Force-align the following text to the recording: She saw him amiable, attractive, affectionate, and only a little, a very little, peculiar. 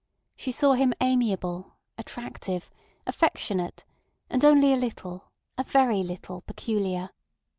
She 0.35 0.51
saw 0.51 0.73
him 0.73 0.95
amiable, 0.99 1.73
attractive, 1.95 2.71
affectionate, 3.05 3.85
and 4.31 4.43
only 4.43 4.73
a 4.73 4.75
little, 4.75 5.25
a 5.59 5.63
very 5.63 6.01
little, 6.01 6.41
peculiar. 6.41 7.11